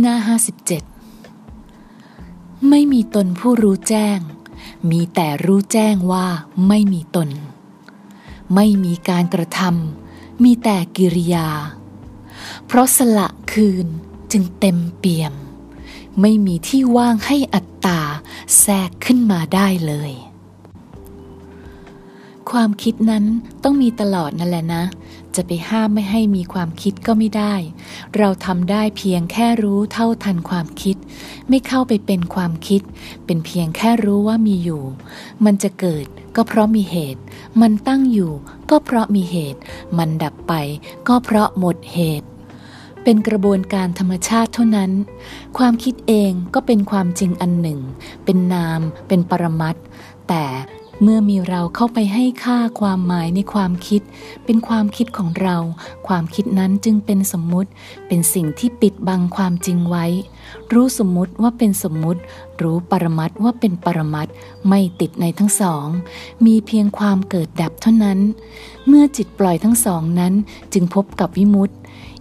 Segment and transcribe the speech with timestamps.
[0.00, 0.82] หน้าห้าสิบเจ็ด
[2.68, 4.18] ไม่มีตนผู้รู้แจ้ง
[4.90, 6.26] มีแต่รู้แจ้งว่า
[6.68, 7.28] ไม่มีตน
[8.54, 11.48] ไม่มีการกระทำมีแต่กิริยา
[12.66, 13.86] เพราะสละคืน
[14.32, 15.34] จึงเต็มเปี่ยม
[16.20, 18.00] ไม่มีที่ว่างให้อัตตา
[18.58, 20.12] แทรกขึ้นมาได้เลย
[22.54, 23.24] ความคิดนั้น
[23.64, 24.84] ต้องมีตลอดนั่นแหละนะ
[25.36, 27.54] จะไปห้ามไม่ให้มีความคิดก็ไม่ได้
[28.16, 30.96] เราทำได้เพียงแค่รู้เท่าทันความคิด
[31.48, 32.80] ไม่เข้าไปเป็นความคิด
[33.26, 34.82] เป็นเพียงแค่รู้ว่ามีอยู่
[35.44, 37.22] มันจะเกิดก็เพราะมีเหตุ
[37.60, 38.32] มันตั้งอยู่
[38.70, 39.60] ก็เพราะมีเหตุ
[39.98, 40.52] มันดับไป
[41.08, 42.28] ก็เพราะหมดเหตุ
[43.02, 44.90] เป็นกระบวนการธรรมชาติเท่านั้น
[45.58, 47.80] ความคิดเองก็เป็นความจริงอันหนึ่ง
[48.24, 49.76] เป็นนาม เป็นปรมัต
[50.28, 50.44] แต่
[51.02, 54.02] เมื่อมีเราเข้าไปให้ค่าความหมายในความคิด
[54.44, 55.56] เป็นความคิดของเรา
[56.08, 57.70] ความคิดนั้นจึงเป็นสมมุติ
[58.06, 60.06] เป็นสิ่งที่ปิดบังความจริงไว้
[60.72, 62.20] รู้สมมุติว่าเป็นสมมุติ
[62.62, 64.28] รู้ปรมัตว่าเป็นปรมัต
[64.68, 65.86] ไม่ติดในทั้งสอง
[66.46, 68.18] มีเพียงความเกิดดับเท่านั้น
[68.88, 70.32] เมื่อจิตปล่อยทั้งสองนั้น
[70.72, 71.74] จึงพบกับวิมุตติ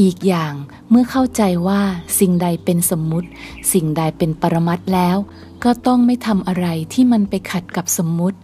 [0.00, 0.54] อีกอย่าง
[0.90, 1.82] เมื่อเข้าใจว่า
[2.18, 3.28] สิ่งใดเป็นสมมุติ
[3.72, 5.16] สิ่งใดเป็นปรมัตแล้ว
[5.64, 8.38] ก็ต้องไม่ทำอะไรที่มันไปขัดกับสมมุติ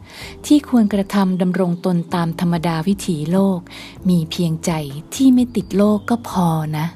[0.46, 3.58] ที่ควรกระทำดำรงตนตามธรรมดาวิถีโลก
[4.08, 4.70] มีเพียงใจ
[5.14, 6.48] ที่ไม่ติดโลกก็พอ
[6.78, 6.86] นะ